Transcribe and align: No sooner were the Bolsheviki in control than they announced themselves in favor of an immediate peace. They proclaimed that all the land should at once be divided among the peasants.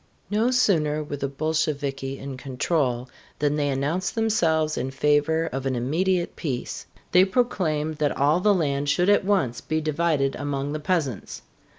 No 0.31 0.49
sooner 0.49 1.03
were 1.03 1.17
the 1.17 1.27
Bolsheviki 1.27 2.17
in 2.17 2.35
control 2.35 3.07
than 3.37 3.55
they 3.55 3.69
announced 3.69 4.15
themselves 4.15 4.75
in 4.75 4.89
favor 4.89 5.47
of 5.53 5.67
an 5.67 5.75
immediate 5.75 6.35
peace. 6.35 6.87
They 7.11 7.23
proclaimed 7.23 7.97
that 7.97 8.17
all 8.17 8.39
the 8.39 8.51
land 8.55 8.89
should 8.89 9.09
at 9.09 9.23
once 9.23 9.61
be 9.61 9.79
divided 9.79 10.35
among 10.37 10.71
the 10.73 10.79
peasants. 10.79 11.43